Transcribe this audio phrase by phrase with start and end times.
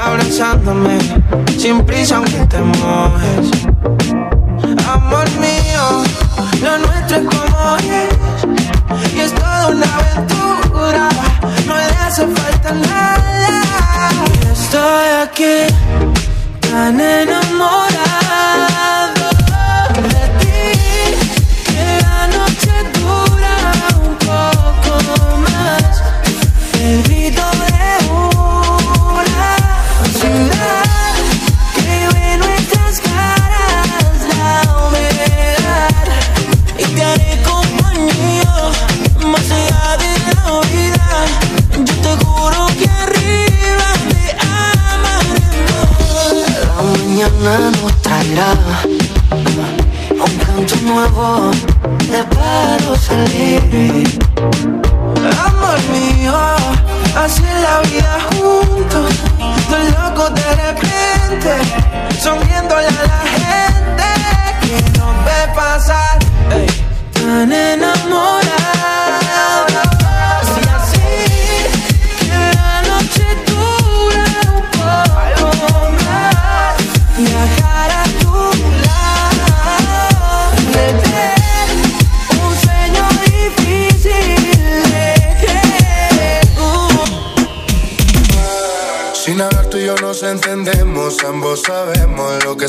[0.00, 0.98] Abrazándome,
[1.58, 3.50] sin prisa aunque te mojes.
[4.86, 6.04] Amor mío,
[6.62, 9.14] lo nuestro es como es.
[9.14, 11.08] Y es toda una aventura,
[11.66, 14.10] no le hace falta nada.
[14.52, 15.74] Estoy aquí,
[16.60, 18.04] tan enamorado
[53.26, 54.23] baby.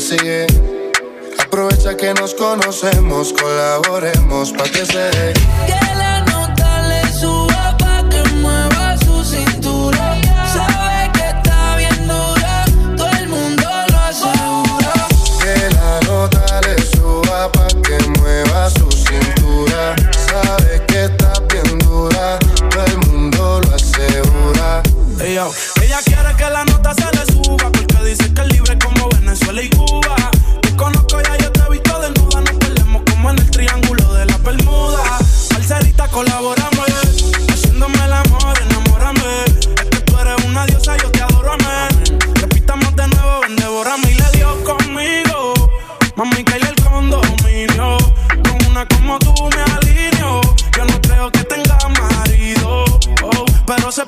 [0.00, 0.46] Sigue.
[1.38, 5.32] Aprovecha que nos conocemos, colaboremos pa' que se.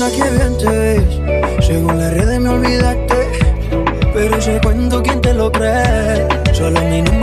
[0.00, 3.16] Linda que bien te según las redes me olvidaste,
[4.14, 7.19] pero ese cuento quién te lo cree, solo mi número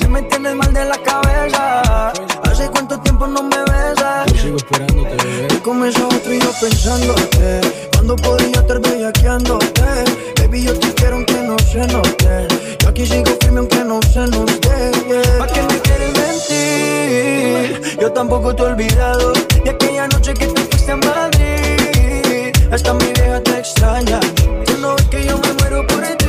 [0.00, 2.12] pa' me tienes mal de la cabeza.
[2.44, 4.32] Hace cuánto tiempo no me besas.
[4.32, 5.48] Yo sigo esperándote, bebé.
[5.54, 7.60] Y comenzó otro y yo pensándote,
[7.92, 9.82] cuando podría estar bellaqueándote.
[10.38, 12.48] Baby, yo te quiero aunque no se note.
[12.80, 14.92] Yo aquí sigo firme aunque no se note.
[15.08, 15.38] Yeah.
[15.38, 17.98] ¿Pa' qué me quieres mentir?
[18.00, 19.32] Yo tampoco te he olvidado
[19.64, 22.52] de aquella noche que te fuiste a Madrid.
[22.72, 24.20] Hasta mi vieja te extraña.
[24.66, 26.23] Tú no ves que yo me muero por ti.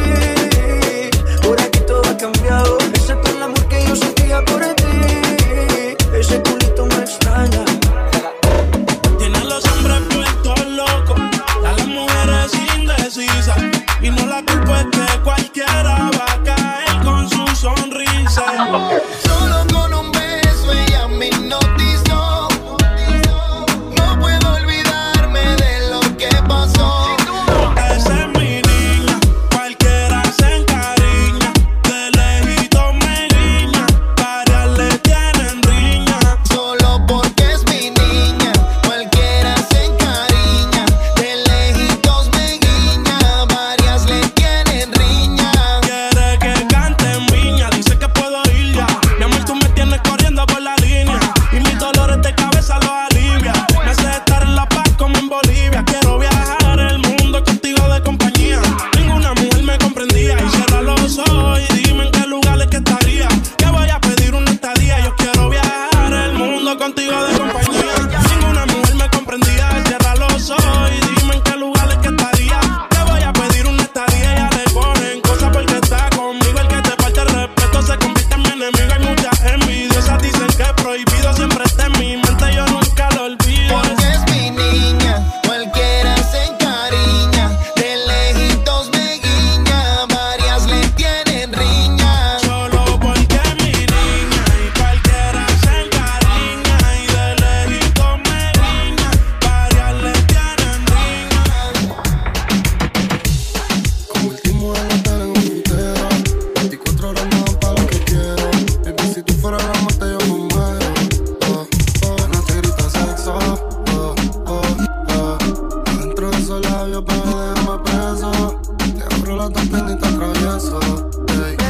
[116.59, 117.21] esos labios, bebé,
[117.55, 118.61] déjame preso.
[118.77, 120.79] Te abro la torpedita travieso.
[121.27, 121.64] Hey.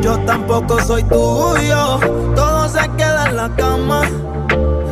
[0.00, 1.98] yo tampoco soy tuyo.
[2.34, 4.02] Todo se queda en la cama,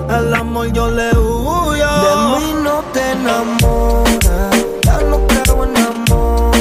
[0.09, 1.87] al amor yo le huyo.
[2.07, 6.53] De mí no te enamoras, ya no creo en amor.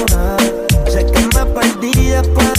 [0.89, 2.58] Sé que me perdí después.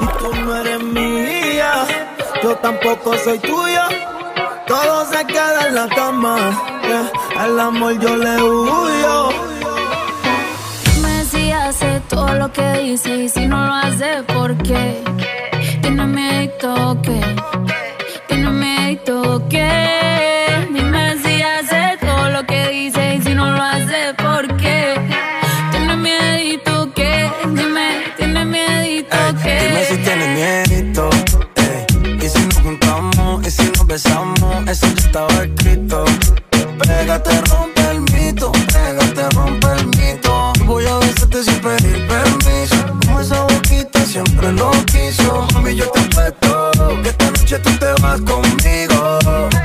[0.00, 1.72] y tú no eres mía.
[2.42, 3.82] Yo tampoco soy tuyo.
[4.66, 6.36] Todo se queda en la cama.
[6.84, 9.28] Eh, Al amor yo le huyo.
[10.84, 15.02] Tú me hace todo lo que dices y si no lo hace, ¿por qué?
[15.82, 17.20] Tiene miedo que,
[18.28, 20.17] tiene miedo que.
[48.42, 49.57] conmigo.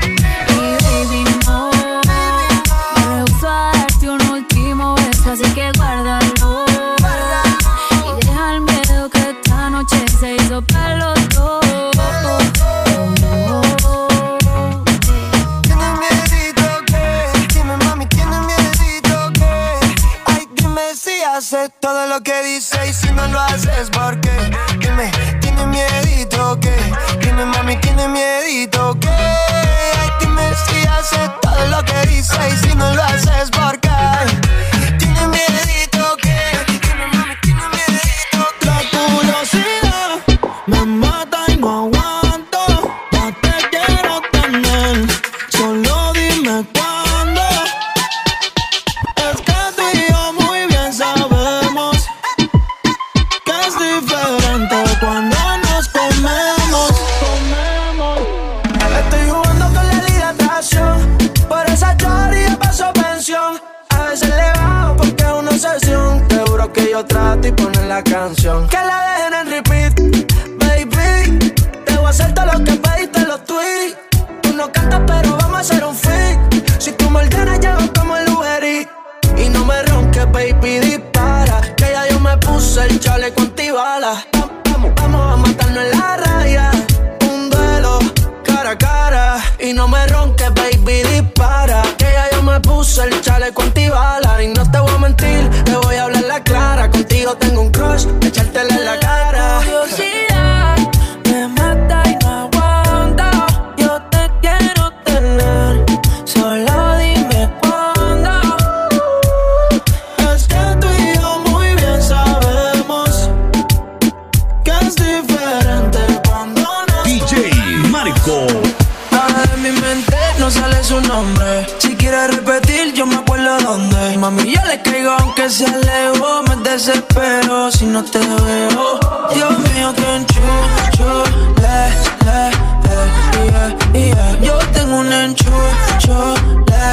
[125.53, 128.99] se alejó, me desespero si no te veo.
[129.35, 131.23] Dios mío, que enchucho,
[131.61, 131.89] le,
[132.25, 132.49] le,
[132.89, 133.07] eh,
[133.45, 134.39] yeah, yeah.
[134.41, 136.33] Yo tengo un enchucho,
[136.69, 136.85] le,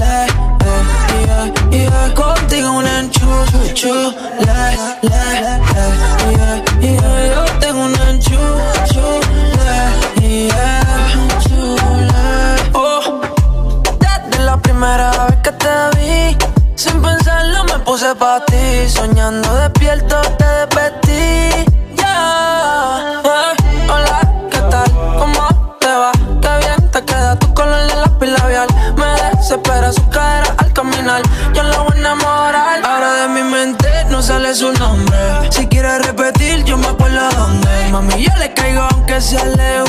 [0.00, 0.82] le, eh,
[1.26, 2.14] yeah, yeah.
[2.14, 5.57] Contigo un enchucho, le, le,
[39.18, 39.87] que se aleje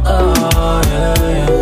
[0.00, 1.61] sabor de tu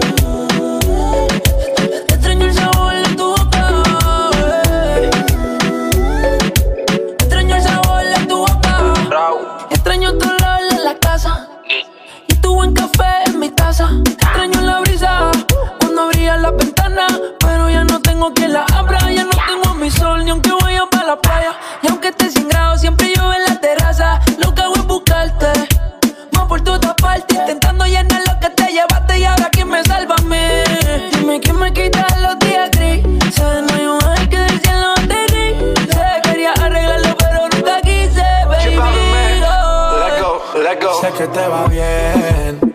[41.21, 42.75] que te va bien.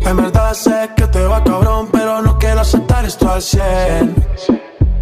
[0.00, 4.14] En verdad sé que te va cabrón, pero no quiero aceptar esto al 100.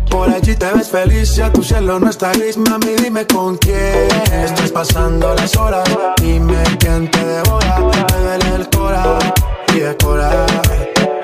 [0.09, 4.09] Por allí te ves feliz, ya tu cielo no está gris, mami, dime con quién
[4.45, 5.89] Estás pasando las horas,
[6.23, 9.19] dime quién te devora Me duele el cora
[9.75, 10.47] y decora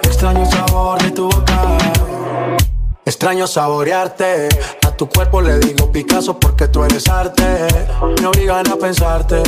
[0.03, 1.79] Extraño el sabor de tu boca.
[3.05, 4.49] Extraño saborearte.
[4.85, 7.45] A tu cuerpo le digo Picasso porque tú eres arte.
[8.21, 9.41] Me obligan a pensarte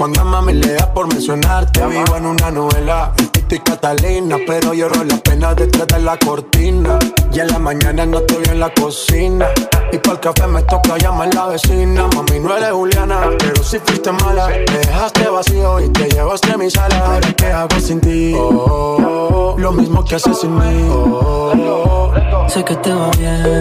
[0.00, 1.86] Cuando a mami le da por mencionarte.
[1.86, 6.16] Vivo en una novela el Tito y Catalina Pero lloro las penas detrás de la
[6.16, 6.98] cortina.
[7.30, 9.48] Y en la mañana no estoy en la cocina.
[9.92, 12.08] Y para el café me toca llamar a la vecina.
[12.16, 14.48] Mami no eres Juliana, pero si fuiste mala.
[14.48, 16.98] Me dejaste vacío y te llevaste a mi sala.
[16.98, 20.88] Ahora qué hago sin ti Oh, Lo mismo que haces sin mí.
[20.90, 22.10] Oh,
[22.48, 23.58] Sé que te va bien.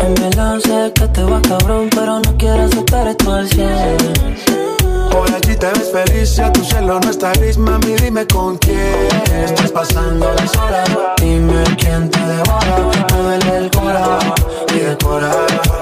[0.00, 4.77] En verdad sé que te va cabrón, pero no quiero aceptar esto al 100.
[5.18, 9.08] Por allí te ves feliz, ya tu cielo no está gris, mami, dime con quién
[9.44, 10.88] Estás pasando las horas,
[11.20, 12.88] Dime quién te devora.
[13.10, 14.18] Me duele el cora
[14.72, 15.77] y decora.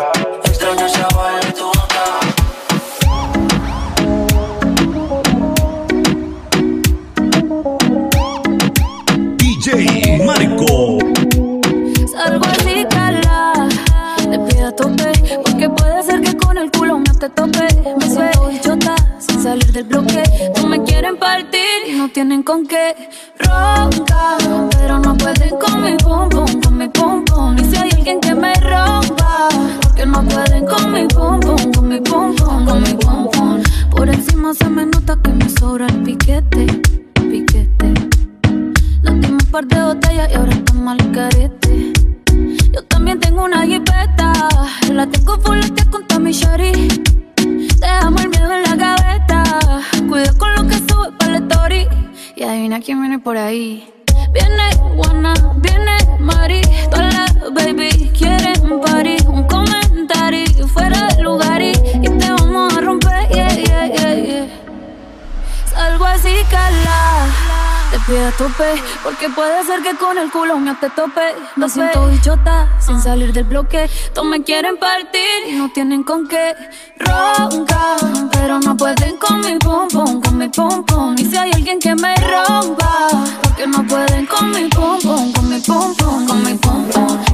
[67.90, 71.34] Te pido a tope, porque puede ser que con el culo me te tope.
[71.54, 73.88] Me siento bichota, sin salir del bloque.
[74.12, 76.54] Todos me quieren partir y no tienen con qué.
[76.98, 77.96] Ronca,
[78.32, 81.14] pero no pueden con mi pum pum, con mi pum pum.
[81.16, 83.08] Y si hay alguien que me rompa,
[83.56, 86.58] porque no pueden con mi pum pum, con mi pum pum, con mi.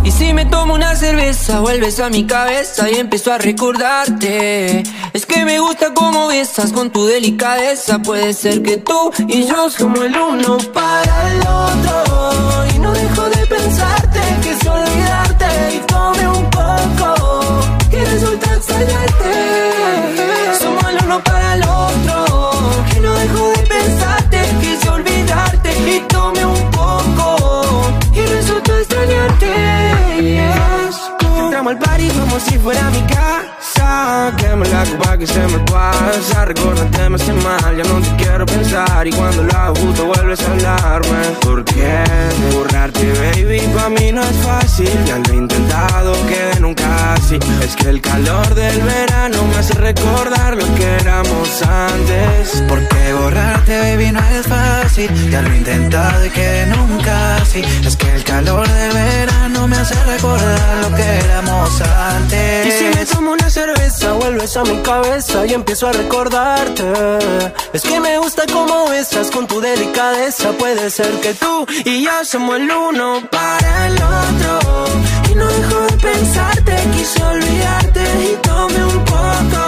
[0.04, 4.82] Y si me tomo una cerveza, vuelves a mi cabeza y empiezo a recordarte.
[5.12, 8.00] Es que me gusta cómo besas con tu delicadeza.
[8.00, 12.81] Puede ser que tú y yo somos el uno para el otro.
[32.42, 37.76] Si fuera mi casa Quemo la copa que se me pasa Recordarte me hace mal,
[37.76, 39.74] ya no te quiero pensar Y cuando lo hago
[40.06, 42.04] vuelves a hablarme ¿Por qué?
[42.52, 47.76] Borrarte baby, pa' mí no es fácil Ya lo he intentado, que nunca así Es
[47.76, 54.12] que el calor del verano me hace recordar lo que éramos antes Porque borrarte, baby,
[54.12, 55.30] no es fácil.
[55.30, 57.62] Ya lo he intentado y que nunca así.
[57.84, 59.51] Es que el calor del verano me
[59.82, 62.66] hace recordar lo que éramos antes.
[62.66, 66.84] Y si me tomo una cerveza, vuelves a mi cabeza y empiezo a recordarte.
[67.72, 70.52] Es que me gusta cómo besas con tu delicadeza.
[70.52, 74.84] Puede ser que tú y yo somos el uno para el otro.
[75.30, 79.62] Y no dejo de pensarte, quise olvidarte y tomé un poco.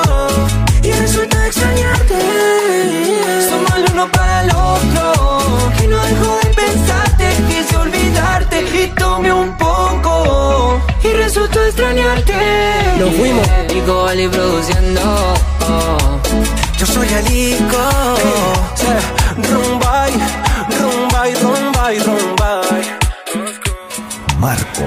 [0.83, 2.19] Y resulta extrañarte.
[3.49, 4.94] Somos el uno para el otro.
[12.99, 13.47] Nos fuimos.
[13.73, 15.01] Nico Ali produciendo.
[16.79, 17.85] Yo soy el Ico.
[19.51, 20.13] Rumbay,
[20.79, 22.83] rumbay, rumbay, rumbay.
[24.39, 24.85] Marco